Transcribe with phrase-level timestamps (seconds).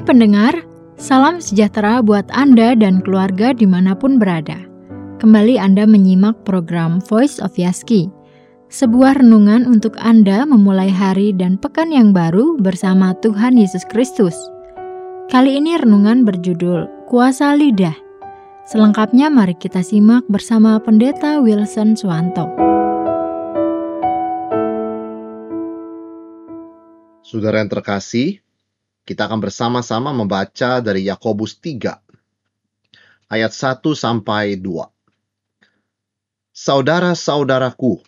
[0.00, 0.66] Pendengar,
[0.98, 4.58] salam sejahtera buat Anda dan keluarga di mana pun berada.
[5.22, 8.10] Kembali Anda menyimak program Voice of Yaski,
[8.72, 14.34] sebuah renungan untuk Anda memulai hari dan pekan yang baru bersama Tuhan Yesus Kristus.
[15.30, 17.94] Kali ini renungan berjudul Kuasa Lidah.
[18.66, 22.50] Selengkapnya mari kita simak bersama Pendeta Wilson Suwanto.
[27.22, 28.42] Saudara yang terkasih,
[29.10, 31.98] kita akan bersama-sama membaca dari Yakobus 3
[33.26, 34.86] ayat 1 sampai 2.
[36.54, 38.06] Saudara-saudaraku,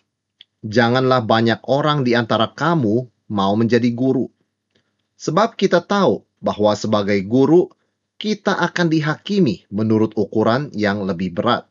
[0.62, 4.30] janganlah banyak orang di antara kamu mau menjadi guru.
[5.18, 7.66] Sebab kita tahu bahwa sebagai guru
[8.14, 11.66] kita akan dihakimi menurut ukuran yang lebih berat.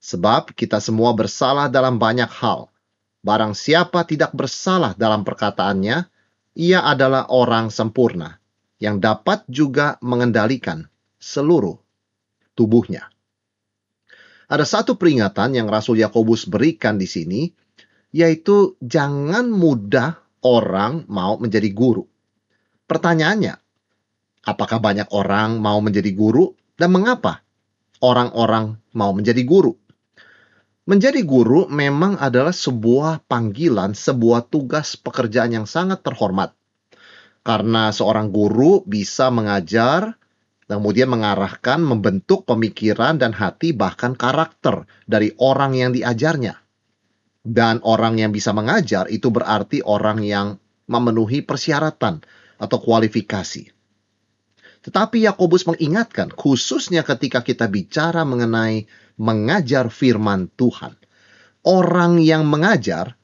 [0.00, 2.72] Sebab kita semua bersalah dalam banyak hal.
[3.20, 6.08] Barang siapa tidak bersalah dalam perkataannya,
[6.56, 8.40] ia adalah orang sempurna
[8.76, 11.80] yang dapat juga mengendalikan seluruh
[12.56, 13.08] tubuhnya.
[14.46, 17.50] Ada satu peringatan yang Rasul Yakobus berikan di sini,
[18.14, 22.06] yaitu jangan mudah orang mau menjadi guru.
[22.86, 23.58] Pertanyaannya,
[24.46, 27.42] apakah banyak orang mau menjadi guru dan mengapa
[27.98, 29.74] orang-orang mau menjadi guru?
[30.86, 36.54] Menjadi guru memang adalah sebuah panggilan, sebuah tugas pekerjaan yang sangat terhormat.
[37.46, 40.18] Karena seorang guru bisa mengajar,
[40.66, 46.58] kemudian mengarahkan, membentuk pemikiran dan hati bahkan karakter dari orang yang diajarnya.
[47.46, 50.58] Dan orang yang bisa mengajar itu berarti orang yang
[50.90, 52.26] memenuhi persyaratan
[52.58, 53.70] atau kualifikasi.
[54.82, 58.90] Tetapi Yakobus mengingatkan, khususnya ketika kita bicara mengenai
[59.22, 60.98] mengajar firman Tuhan,
[61.62, 63.14] orang yang mengajar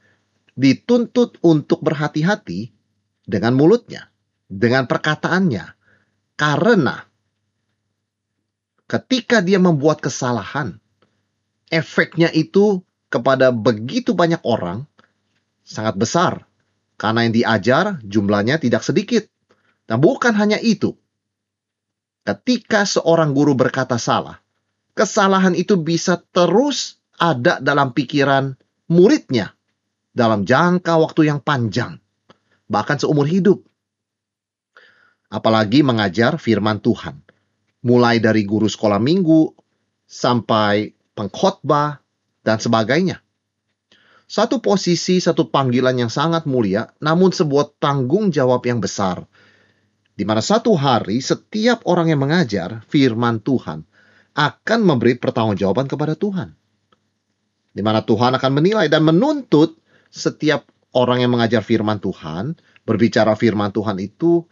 [0.55, 2.71] dituntut untuk berhati-hati
[3.27, 4.12] dengan mulutnya
[4.53, 5.65] dengan perkataannya.
[6.37, 7.01] Karena
[8.85, 10.77] ketika dia membuat kesalahan,
[11.73, 14.85] efeknya itu kepada begitu banyak orang
[15.65, 16.45] sangat besar.
[16.93, 19.25] Karena yang diajar jumlahnya tidak sedikit.
[19.89, 20.93] Nah bukan hanya itu.
[22.23, 24.39] Ketika seorang guru berkata salah,
[24.95, 28.55] kesalahan itu bisa terus ada dalam pikiran
[28.87, 29.51] muridnya
[30.15, 31.99] dalam jangka waktu yang panjang,
[32.69, 33.65] bahkan seumur hidup
[35.33, 37.17] apalagi mengajar firman Tuhan.
[37.83, 39.57] Mulai dari guru sekolah minggu
[40.05, 41.97] sampai pengkhotbah
[42.45, 43.17] dan sebagainya.
[44.29, 49.25] Satu posisi, satu panggilan yang sangat mulia, namun sebuah tanggung jawab yang besar.
[50.13, 53.83] Di mana satu hari setiap orang yang mengajar firman Tuhan
[54.37, 56.53] akan memberi pertanggungjawaban kepada Tuhan.
[57.73, 59.81] Di mana Tuhan akan menilai dan menuntut
[60.13, 62.53] setiap orang yang mengajar firman Tuhan,
[62.85, 64.45] berbicara firman Tuhan itu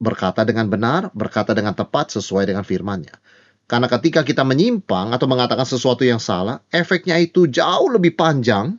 [0.00, 3.20] berkata dengan benar, berkata dengan tepat sesuai dengan firman-Nya.
[3.68, 8.74] Karena ketika kita menyimpang atau mengatakan sesuatu yang salah, efeknya itu jauh lebih panjang,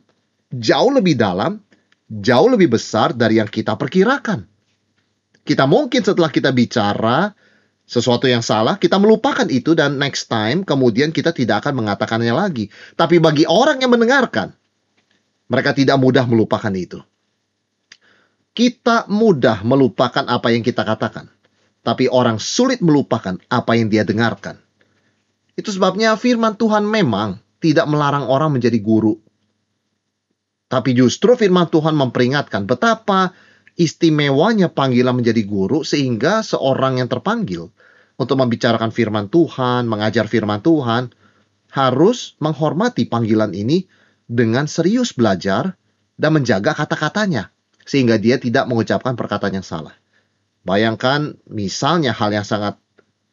[0.52, 1.64] jauh lebih dalam,
[2.12, 4.44] jauh lebih besar dari yang kita perkirakan.
[5.42, 7.32] Kita mungkin setelah kita bicara
[7.88, 12.68] sesuatu yang salah, kita melupakan itu dan next time kemudian kita tidak akan mengatakannya lagi.
[12.92, 14.52] Tapi bagi orang yang mendengarkan,
[15.48, 17.00] mereka tidak mudah melupakan itu
[18.52, 21.32] kita mudah melupakan apa yang kita katakan,
[21.80, 24.60] tapi orang sulit melupakan apa yang dia dengarkan.
[25.56, 29.16] Itu sebabnya firman Tuhan memang tidak melarang orang menjadi guru.
[30.68, 33.36] Tapi justru firman Tuhan memperingatkan betapa
[33.76, 37.68] istimewanya panggilan menjadi guru sehingga seorang yang terpanggil
[38.16, 41.12] untuk membicarakan firman Tuhan, mengajar firman Tuhan,
[41.72, 43.84] harus menghormati panggilan ini
[44.24, 45.76] dengan serius belajar
[46.16, 47.51] dan menjaga kata-katanya
[47.82, 49.94] sehingga dia tidak mengucapkan perkataan yang salah.
[50.62, 52.78] Bayangkan misalnya hal yang sangat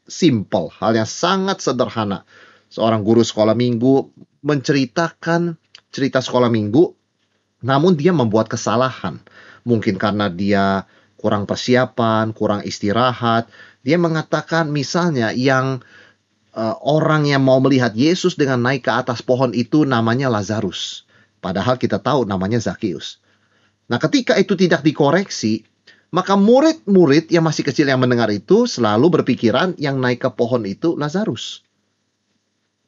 [0.10, 2.26] simple, hal yang sangat sederhana.
[2.70, 4.10] Seorang guru sekolah minggu
[4.42, 5.58] menceritakan
[5.94, 6.94] cerita sekolah minggu,
[7.62, 9.22] namun dia membuat kesalahan.
[9.66, 10.90] Mungkin karena dia
[11.20, 13.52] kurang persiapan, kurang istirahat.
[13.86, 15.86] Dia mengatakan misalnya yang
[16.56, 21.06] uh, orang yang mau melihat Yesus dengan naik ke atas pohon itu namanya Lazarus.
[21.40, 23.22] Padahal kita tahu namanya Zakius.
[23.90, 25.66] Nah, ketika itu tidak dikoreksi,
[26.14, 30.94] maka murid-murid yang masih kecil yang mendengar itu selalu berpikiran yang naik ke pohon itu
[30.98, 31.66] Lazarus.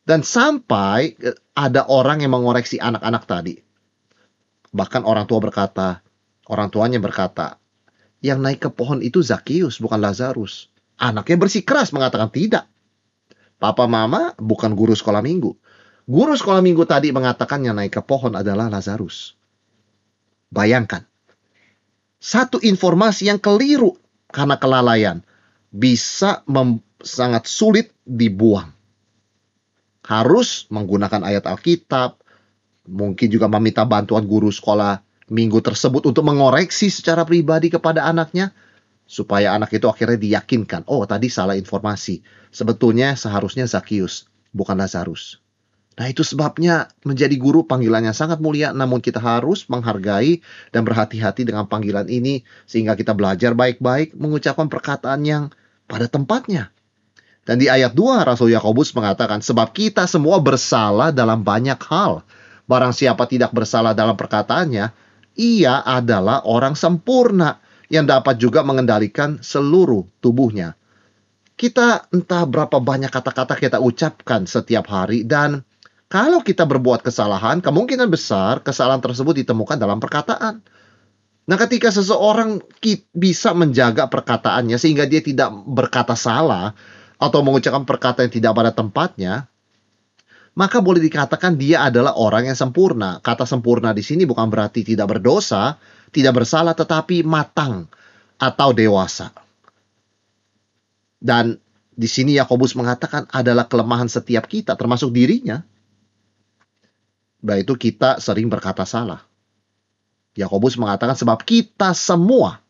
[0.01, 3.55] Dan sampai eh, ada orang yang mengoreksi anak-anak tadi.
[4.73, 6.01] Bahkan orang tua berkata,
[6.49, 7.61] orang tuanya berkata,
[8.21, 10.69] yang naik ke pohon itu Zakius bukan Lazarus.
[11.01, 12.69] Anaknya bersikeras mengatakan tidak.
[13.57, 15.53] Papa mama bukan guru sekolah minggu.
[16.05, 19.37] Guru sekolah minggu tadi mengatakan yang naik ke pohon adalah Lazarus.
[20.51, 21.07] Bayangkan,
[22.19, 23.95] satu informasi yang keliru
[24.29, 25.23] karena kelalaian
[25.71, 26.43] bisa
[26.99, 28.75] sangat sulit dibuang.
[30.03, 32.19] Harus menggunakan ayat Alkitab,
[32.91, 34.99] mungkin juga meminta bantuan guru sekolah
[35.31, 38.51] minggu tersebut untuk mengoreksi secara pribadi kepada anaknya
[39.07, 42.23] supaya anak itu akhirnya diyakinkan, oh tadi salah informasi.
[42.51, 45.39] Sebetulnya seharusnya Zakius, bukan Lazarus.
[46.01, 50.41] Nah itu sebabnya menjadi guru panggilannya sangat mulia, namun kita harus menghargai
[50.73, 55.43] dan berhati-hati dengan panggilan ini sehingga kita belajar baik-baik mengucapkan perkataan yang
[55.85, 56.73] pada tempatnya.
[57.45, 62.25] Dan di ayat 2 Rasul Yakobus mengatakan, sebab kita semua bersalah dalam banyak hal.
[62.65, 64.89] Barang siapa tidak bersalah dalam perkataannya,
[65.37, 67.61] ia adalah orang sempurna
[67.93, 70.73] yang dapat juga mengendalikan seluruh tubuhnya.
[71.53, 75.61] Kita entah berapa banyak kata-kata kita ucapkan setiap hari dan
[76.11, 80.59] kalau kita berbuat kesalahan, kemungkinan besar kesalahan tersebut ditemukan dalam perkataan.
[81.47, 82.59] Nah, ketika seseorang
[83.15, 86.75] bisa menjaga perkataannya sehingga dia tidak berkata salah
[87.15, 89.47] atau mengucapkan perkataan yang tidak pada tempatnya,
[90.51, 93.23] maka boleh dikatakan dia adalah orang yang sempurna.
[93.23, 95.79] Kata sempurna di sini bukan berarti tidak berdosa,
[96.11, 97.87] tidak bersalah, tetapi matang
[98.35, 99.31] atau dewasa.
[101.23, 101.55] Dan
[101.95, 105.63] di sini Yakobus mengatakan adalah kelemahan setiap kita, termasuk dirinya
[107.41, 109.25] itu kita sering berkata salah.
[110.37, 112.63] Yakobus mengatakan sebab kita semua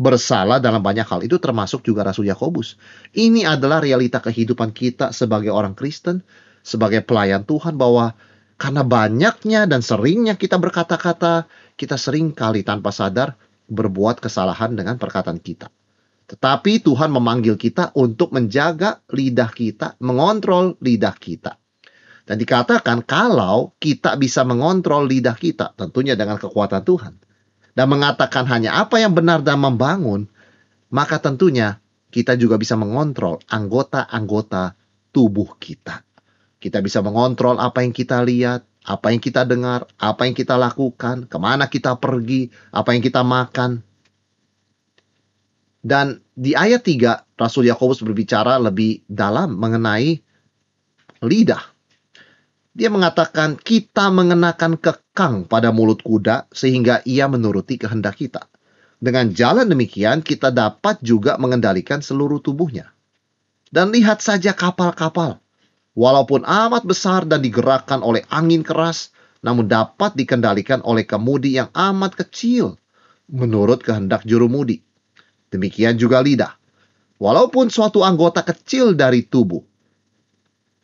[0.00, 2.80] bersalah dalam banyak hal itu termasuk juga Rasul Yakobus.
[3.12, 6.24] Ini adalah realita kehidupan kita sebagai orang Kristen,
[6.64, 8.16] sebagai pelayan Tuhan bahwa
[8.56, 11.44] karena banyaknya dan seringnya kita berkata-kata,
[11.76, 13.36] kita sering kali tanpa sadar
[13.68, 15.68] berbuat kesalahan dengan perkataan kita.
[16.32, 21.59] Tetapi Tuhan memanggil kita untuk menjaga lidah kita, mengontrol lidah kita.
[22.30, 27.18] Dan dikatakan kalau kita bisa mengontrol lidah kita, tentunya dengan kekuatan Tuhan,
[27.74, 30.30] dan mengatakan hanya apa yang benar dan membangun,
[30.94, 31.82] maka tentunya
[32.14, 34.78] kita juga bisa mengontrol anggota-anggota
[35.10, 36.06] tubuh kita.
[36.62, 41.26] Kita bisa mengontrol apa yang kita lihat, apa yang kita dengar, apa yang kita lakukan,
[41.26, 43.82] ke mana kita pergi, apa yang kita makan.
[45.82, 50.22] Dan di ayat 3, Rasul Yakobus berbicara lebih dalam mengenai
[51.26, 51.69] lidah.
[52.70, 58.46] Dia mengatakan kita mengenakan kekang pada mulut kuda sehingga ia menuruti kehendak kita.
[59.00, 62.94] Dengan jalan demikian kita dapat juga mengendalikan seluruh tubuhnya.
[63.70, 65.42] Dan lihat saja kapal-kapal.
[65.98, 69.10] Walaupun amat besar dan digerakkan oleh angin keras,
[69.42, 72.78] namun dapat dikendalikan oleh kemudi yang amat kecil
[73.26, 74.82] menurut kehendak juru mudi.
[75.50, 76.54] Demikian juga lidah.
[77.18, 79.60] Walaupun suatu anggota kecil dari tubuh,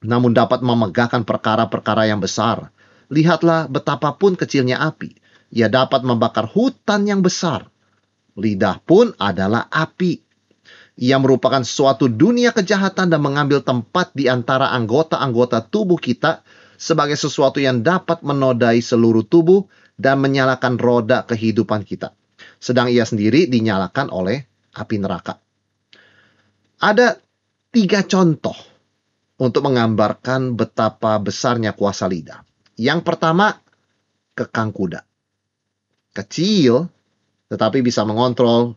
[0.04, 2.69] namun dapat memegahkan perkara-perkara yang besar.
[3.08, 5.14] Lihatlah betapapun kecilnya api,
[5.54, 7.70] ia dapat membakar hutan yang besar.
[8.37, 10.20] Lidah pun adalah api.
[10.96, 16.40] Ia merupakan suatu dunia kejahatan dan mengambil tempat di antara anggota-anggota tubuh kita
[16.76, 19.64] sebagai sesuatu yang dapat menodai seluruh tubuh
[19.96, 22.12] dan menyalakan roda kehidupan kita.
[22.60, 24.44] Sedang ia sendiri dinyalakan oleh
[24.76, 25.40] api neraka.
[26.81, 27.16] Ada
[27.72, 28.75] tiga contoh
[29.36, 32.40] untuk menggambarkan betapa besarnya kuasa lidah.
[32.76, 33.56] Yang pertama,
[34.36, 35.04] kekang kuda.
[36.16, 36.88] Kecil,
[37.52, 38.76] tetapi bisa mengontrol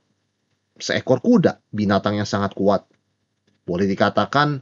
[0.80, 2.84] seekor kuda, binatang yang sangat kuat.
[3.64, 4.60] Boleh dikatakan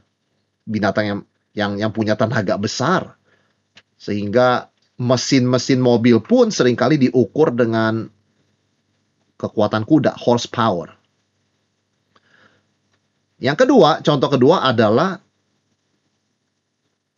[0.66, 1.20] binatang yang
[1.56, 3.18] yang, yang punya tenaga besar.
[3.98, 8.06] Sehingga mesin-mesin mobil pun sering kali diukur dengan
[9.38, 10.94] kekuatan kuda, horsepower.
[13.38, 15.22] Yang kedua, contoh kedua adalah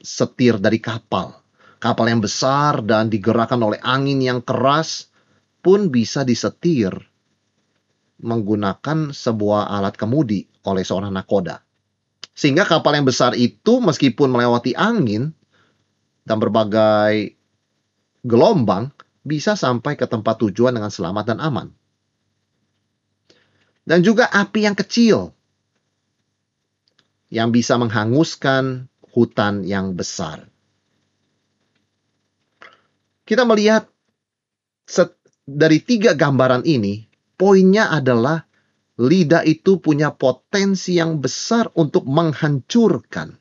[0.00, 1.36] setir dari kapal.
[1.80, 5.08] Kapal yang besar dan digerakkan oleh angin yang keras
[5.64, 6.92] pun bisa disetir
[8.20, 11.64] menggunakan sebuah alat kemudi oleh seorang nakoda.
[12.36, 15.32] Sehingga kapal yang besar itu meskipun melewati angin
[16.24, 17.32] dan berbagai
[18.24, 18.92] gelombang
[19.24, 21.68] bisa sampai ke tempat tujuan dengan selamat dan aman.
[23.88, 25.32] Dan juga api yang kecil
[27.32, 30.46] yang bisa menghanguskan hutan yang besar.
[33.26, 33.86] Kita melihat
[35.46, 37.06] dari tiga gambaran ini,
[37.38, 38.42] poinnya adalah
[39.00, 43.38] lidah itu punya potensi yang besar untuk menghancurkan.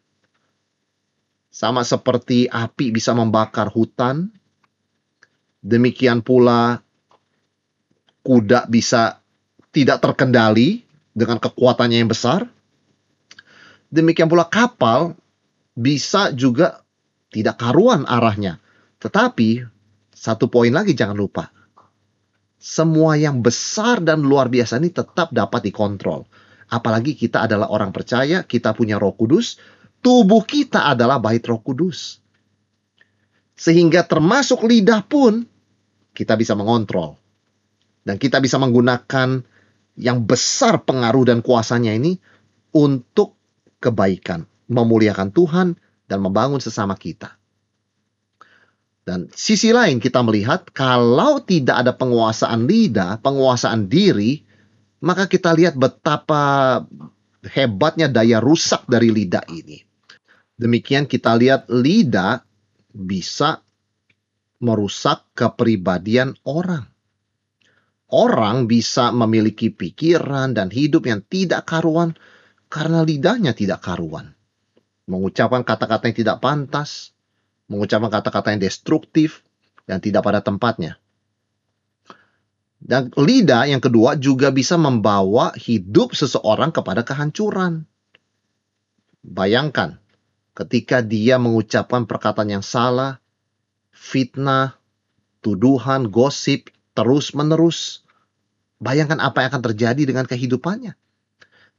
[1.49, 4.29] Sama seperti api bisa membakar hutan,
[5.59, 6.79] demikian pula
[8.23, 9.19] kuda bisa
[9.73, 12.47] tidak terkendali dengan kekuatannya yang besar.
[13.89, 15.17] Demikian pula kapal
[15.79, 16.83] bisa juga
[17.31, 18.59] tidak karuan arahnya.
[18.99, 19.63] Tetapi
[20.11, 21.47] satu poin lagi jangan lupa.
[22.59, 26.27] semua yang besar dan luar biasa ini tetap dapat dikontrol.
[26.67, 29.55] Apalagi kita adalah orang percaya, kita punya Roh Kudus,
[30.03, 32.19] tubuh kita adalah bait Roh Kudus.
[33.55, 35.47] Sehingga termasuk lidah pun
[36.11, 37.15] kita bisa mengontrol.
[38.03, 39.39] Dan kita bisa menggunakan
[39.95, 42.19] yang besar pengaruh dan kuasanya ini
[42.75, 43.39] untuk
[43.79, 45.67] kebaikan, memuliakan Tuhan
[46.05, 47.35] dan membangun sesama kita.
[49.03, 54.45] Dan sisi lain kita melihat kalau tidak ada penguasaan lidah, penguasaan diri,
[55.01, 56.85] maka kita lihat betapa
[57.41, 59.81] hebatnya daya rusak dari lidah ini.
[60.59, 62.45] Demikian kita lihat lidah
[62.93, 63.65] bisa
[64.61, 66.85] merusak kepribadian orang.
[68.09, 72.17] Orang bisa memiliki pikiran dan hidup yang tidak karuan
[72.69, 74.37] karena lidahnya tidak karuan.
[75.09, 77.17] Mengucapkan kata-kata yang tidak pantas,
[77.65, 79.41] mengucapkan kata-kata yang destruktif
[79.89, 81.01] dan tidak pada tempatnya.
[82.79, 87.89] Dan lidah yang kedua juga bisa membawa hidup seseorang kepada kehancuran.
[89.19, 89.99] Bayangkan
[90.55, 93.19] ketika dia mengucapkan perkataan yang salah,
[93.91, 94.79] fitnah,
[95.43, 98.07] tuduhan, gosip, terus-menerus.
[98.79, 100.95] Bayangkan apa yang akan terjadi dengan kehidupannya.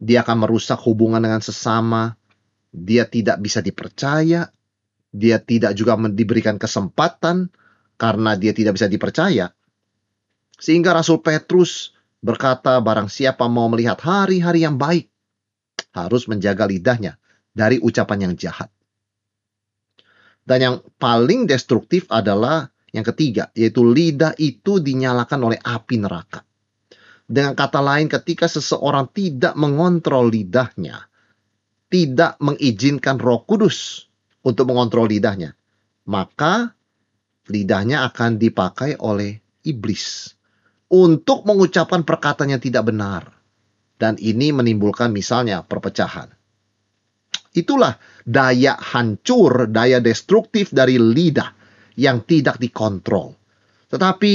[0.00, 2.19] Dia akan merusak hubungan dengan sesama,
[2.70, 4.46] dia tidak bisa dipercaya,
[5.10, 7.50] dia tidak juga diberikan kesempatan
[7.98, 9.50] karena dia tidak bisa dipercaya.
[10.56, 15.10] Sehingga Rasul Petrus berkata, barang siapa mau melihat hari-hari yang baik,
[15.90, 17.18] harus menjaga lidahnya
[17.50, 18.70] dari ucapan yang jahat.
[20.46, 26.42] Dan yang paling destruktif adalah yang ketiga, yaitu lidah itu dinyalakan oleh api neraka.
[27.30, 31.09] Dengan kata lain, ketika seseorang tidak mengontrol lidahnya,
[31.90, 34.06] tidak mengizinkan roh kudus
[34.46, 35.58] untuk mengontrol lidahnya.
[36.06, 36.72] Maka
[37.50, 40.32] lidahnya akan dipakai oleh iblis
[40.90, 43.34] untuk mengucapkan perkataan yang tidak benar.
[44.00, 46.32] Dan ini menimbulkan misalnya perpecahan.
[47.52, 51.52] Itulah daya hancur, daya destruktif dari lidah
[52.00, 53.36] yang tidak dikontrol.
[53.92, 54.32] Tetapi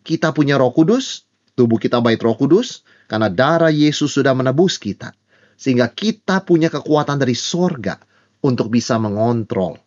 [0.00, 5.12] kita punya roh kudus, tubuh kita baik roh kudus, karena darah Yesus sudah menebus kita.
[5.54, 7.98] Sehingga kita punya kekuatan dari sorga
[8.44, 9.78] untuk bisa mengontrol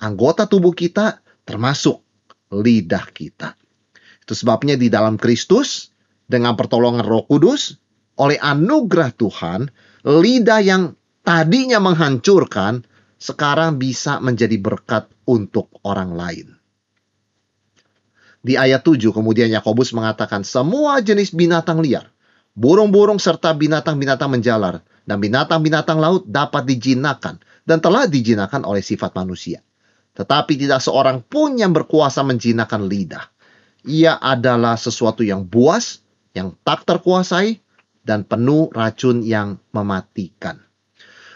[0.00, 2.02] anggota tubuh kita termasuk
[2.52, 3.56] lidah kita.
[4.26, 5.94] Itu sebabnya di dalam Kristus
[6.26, 7.78] dengan pertolongan Roh Kudus
[8.18, 9.70] oleh anugerah Tuhan,
[10.02, 12.82] lidah yang tadinya menghancurkan
[13.16, 16.48] sekarang bisa menjadi berkat untuk orang lain.
[18.46, 22.06] Di ayat 7 kemudian Yakobus mengatakan semua jenis binatang liar,
[22.54, 29.62] burung-burung serta binatang-binatang menjalar dan binatang-binatang laut dapat dijinakan dan telah dijinakan oleh sifat manusia.
[30.18, 33.30] Tetapi tidak seorang pun yang berkuasa menjinakan lidah.
[33.86, 36.02] Ia adalah sesuatu yang buas,
[36.34, 37.62] yang tak terkuasai,
[38.02, 40.58] dan penuh racun yang mematikan.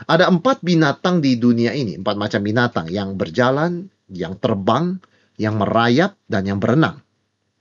[0.09, 4.99] Ada empat binatang di dunia ini, empat macam binatang yang berjalan, yang terbang,
[5.37, 7.05] yang merayap, dan yang berenang.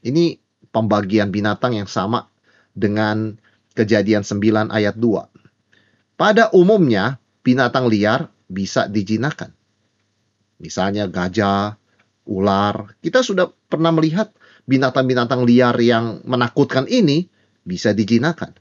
[0.01, 0.39] Ini
[0.71, 2.31] pembagian binatang yang sama
[2.71, 3.35] dengan
[3.75, 5.38] kejadian 9 ayat 2.
[6.19, 7.15] Pada umumnya,
[7.47, 9.55] binatang liar bisa dijinakan.
[10.59, 11.79] Misalnya gajah,
[12.27, 12.99] ular.
[12.99, 14.35] Kita sudah pernah melihat
[14.67, 17.31] binatang-binatang liar yang menakutkan ini
[17.63, 18.51] bisa dijinakan.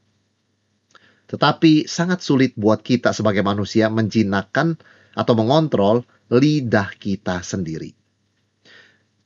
[1.26, 4.78] Tetapi sangat sulit buat kita sebagai manusia menjinakkan
[5.18, 7.90] atau mengontrol lidah kita sendiri.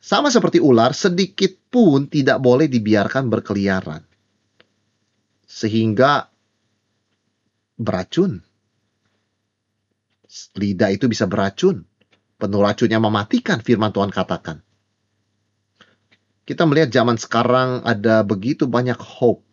[0.00, 4.02] Sama seperti ular, sedikit pun tidak boleh dibiarkan berkeliaran.
[5.44, 6.31] Sehingga
[7.76, 8.44] beracun
[10.56, 11.84] lidah itu bisa beracun.
[12.40, 14.64] Penuh racunnya mematikan firman Tuhan katakan.
[16.42, 19.50] Kita melihat zaman sekarang ada begitu banyak hoax.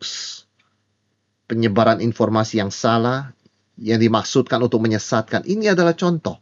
[1.45, 3.33] Penyebaran informasi yang salah
[3.77, 5.45] yang dimaksudkan untuk menyesatkan.
[5.45, 6.41] Ini adalah contoh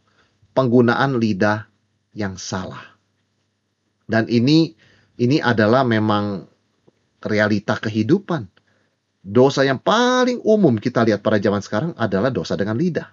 [0.56, 1.68] penggunaan lidah
[2.16, 2.96] yang salah.
[4.08, 4.72] Dan ini
[5.20, 6.48] ini adalah memang
[7.20, 8.48] realita kehidupan.
[9.18, 13.10] Dosa yang paling umum kita lihat pada zaman sekarang adalah dosa dengan lidah.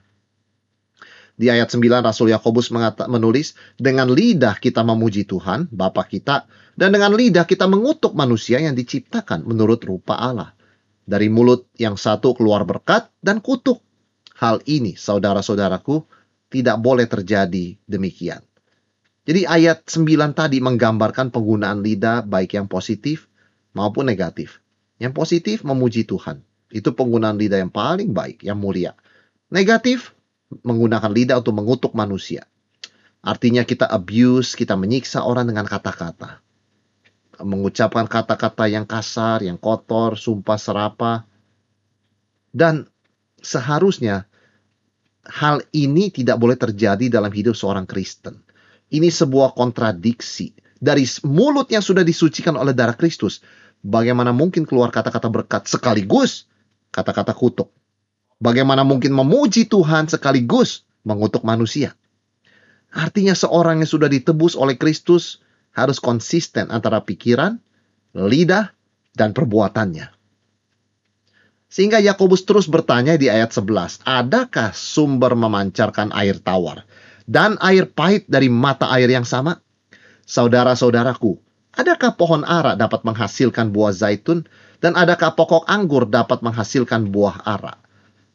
[1.35, 2.71] Di ayat 9 Rasul Yakobus
[3.11, 6.47] menulis, dengan lidah kita memuji Tuhan, Bapa kita,
[6.79, 10.55] dan dengan lidah kita mengutuk manusia yang diciptakan menurut rupa Allah.
[11.03, 13.83] Dari mulut yang satu keluar berkat dan kutuk.
[14.39, 16.07] Hal ini, saudara-saudaraku,
[16.47, 18.39] tidak boleh terjadi demikian.
[19.27, 23.27] Jadi ayat 9 tadi menggambarkan penggunaan lidah baik yang positif
[23.75, 24.63] maupun negatif.
[25.01, 26.39] Yang positif memuji Tuhan.
[26.71, 28.95] Itu penggunaan lidah yang paling baik, yang mulia.
[29.51, 30.15] Negatif
[30.63, 32.47] menggunakan lidah untuk mengutuk manusia.
[33.25, 36.45] Artinya kita abuse, kita menyiksa orang dengan kata-kata.
[37.35, 41.27] mengucapkan kata-kata yang kasar, yang kotor, sumpah serapa.
[42.55, 42.87] Dan
[43.43, 44.23] seharusnya
[45.27, 48.39] hal ini tidak boleh terjadi dalam hidup seorang Kristen.
[48.87, 50.55] Ini sebuah kontradiksi.
[50.79, 53.43] Dari mulut yang sudah disucikan oleh darah Kristus,
[53.85, 56.49] bagaimana mungkin keluar kata-kata berkat sekaligus
[56.89, 57.69] kata-kata kutuk?
[58.41, 61.93] Bagaimana mungkin memuji Tuhan sekaligus mengutuk manusia?
[62.89, 65.39] Artinya seorang yang sudah ditebus oleh Kristus
[65.75, 67.61] harus konsisten antara pikiran,
[68.15, 68.71] lidah,
[69.13, 70.11] dan perbuatannya.
[71.67, 76.87] Sehingga Yakobus terus bertanya di ayat 11, adakah sumber memancarkan air tawar
[77.27, 79.59] dan air pahit dari mata air yang sama?
[80.23, 81.44] Saudara-saudaraku,
[81.75, 84.47] adakah pohon ara dapat menghasilkan buah zaitun
[84.79, 87.79] dan adakah pokok anggur dapat menghasilkan buah ara?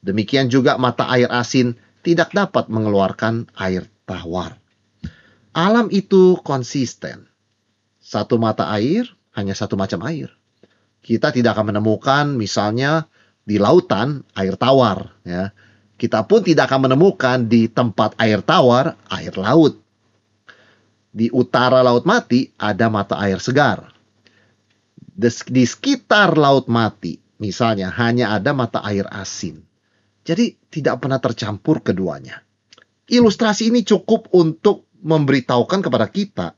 [0.01, 4.57] Demikian juga mata air asin tidak dapat mengeluarkan air tawar.
[5.53, 7.29] Alam itu konsisten.
[8.01, 9.07] Satu mata air
[9.37, 10.33] hanya satu macam air.
[11.01, 13.09] Kita tidak akan menemukan misalnya
[13.45, 15.53] di lautan air tawar ya.
[16.01, 19.77] Kita pun tidak akan menemukan di tempat air tawar air laut.
[21.11, 23.91] Di utara laut mati ada mata air segar.
[25.21, 29.61] Di sekitar laut mati misalnya hanya ada mata air asin.
[30.23, 32.41] Jadi tidak pernah tercampur keduanya.
[33.11, 36.55] Ilustrasi ini cukup untuk memberitahukan kepada kita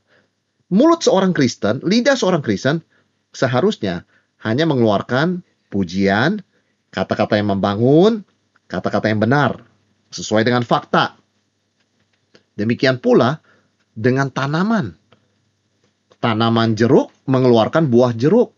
[0.73, 2.81] mulut seorang Kristen, lidah seorang Kristen
[3.29, 4.09] seharusnya
[4.41, 6.41] hanya mengeluarkan pujian,
[6.89, 8.25] kata-kata yang membangun,
[8.65, 9.61] kata-kata yang benar,
[10.09, 11.13] sesuai dengan fakta.
[12.57, 13.41] Demikian pula
[13.93, 14.97] dengan tanaman.
[16.21, 18.55] Tanaman jeruk mengeluarkan buah jeruk.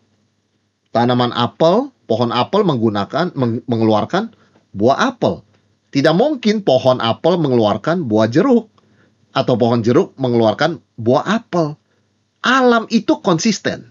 [0.94, 3.36] Tanaman apel, pohon apel menggunakan
[3.68, 4.32] mengeluarkan
[4.72, 5.44] buah apel.
[5.92, 8.72] Tidak mungkin pohon apel mengeluarkan buah jeruk
[9.36, 11.76] atau pohon jeruk mengeluarkan buah apel
[12.46, 13.90] alam itu konsisten.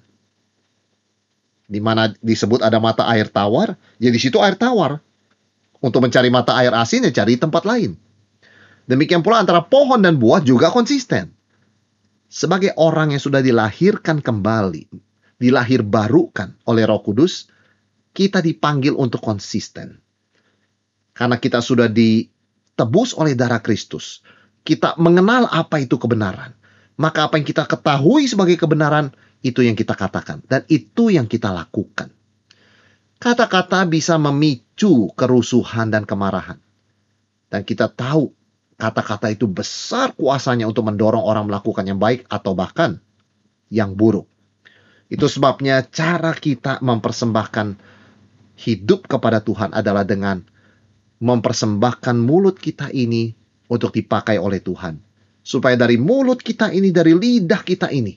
[1.66, 5.02] Di mana disebut ada mata air tawar, ya di situ air tawar.
[5.82, 7.98] Untuk mencari mata air asin ya cari tempat lain.
[8.88, 11.33] Demikian pula antara pohon dan buah juga konsisten.
[12.34, 14.90] Sebagai orang yang sudah dilahirkan kembali,
[15.38, 17.46] dilahir barukan oleh Roh Kudus,
[18.10, 20.02] kita dipanggil untuk konsisten.
[21.14, 24.26] Karena kita sudah ditebus oleh darah Kristus.
[24.66, 26.58] Kita mengenal apa itu kebenaran
[26.94, 29.10] maka apa yang kita ketahui sebagai kebenaran
[29.42, 32.10] itu yang kita katakan dan itu yang kita lakukan.
[33.18, 36.60] Kata-kata bisa memicu kerusuhan dan kemarahan.
[37.48, 38.34] Dan kita tahu
[38.74, 42.98] kata-kata itu besar kuasanya untuk mendorong orang melakukan yang baik atau bahkan
[43.70, 44.26] yang buruk.
[45.08, 47.78] Itu sebabnya cara kita mempersembahkan
[48.58, 50.42] hidup kepada Tuhan adalah dengan
[51.22, 53.34] mempersembahkan mulut kita ini
[53.70, 58.16] untuk dipakai oleh Tuhan supaya dari mulut kita ini, dari lidah kita ini,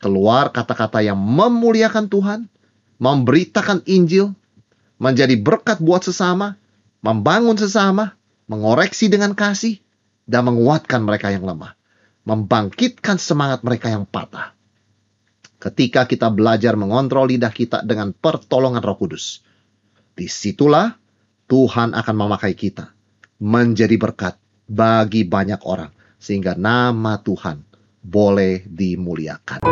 [0.00, 2.40] keluar kata-kata yang memuliakan Tuhan,
[2.96, 4.32] memberitakan Injil,
[4.96, 6.56] menjadi berkat buat sesama,
[7.04, 8.15] membangun sesama,
[8.46, 9.82] mengoreksi dengan kasih,
[10.26, 11.78] dan menguatkan mereka yang lemah,
[12.26, 14.52] membangkitkan semangat mereka yang patah.
[15.56, 19.40] Ketika kita belajar mengontrol lidah kita dengan pertolongan Roh Kudus,
[20.12, 20.92] di situlah
[21.46, 22.90] Tuhan akan memakai kita
[23.40, 24.34] menjadi berkat
[24.66, 27.62] bagi banyak orang sehingga nama Tuhan
[28.02, 29.62] boleh dimuliakan.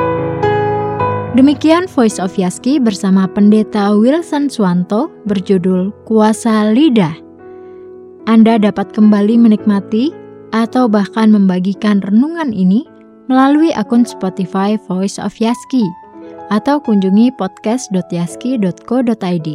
[1.35, 7.24] Demikian Voice of Yaski bersama Pendeta Wilson Swanto berjudul Kuasa Lidah.
[8.25, 10.09] Anda dapat kembali menikmati
[10.55, 12.87] atau bahkan membagikan renungan ini
[13.29, 15.85] melalui akun Spotify Voice of Yaski
[16.49, 19.49] atau kunjungi podcast.yaski.co.id.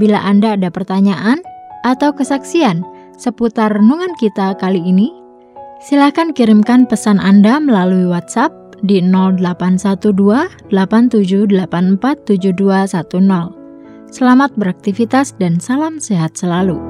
[0.00, 1.44] Bila Anda ada pertanyaan
[1.84, 2.84] atau kesaksian
[3.16, 5.20] seputar renungan kita kali ini,
[5.80, 8.52] Silakan kirimkan pesan Anda melalui WhatsApp
[8.84, 14.12] di 0812 8784 7210.
[14.12, 16.89] Selamat beraktivitas dan salam sehat selalu.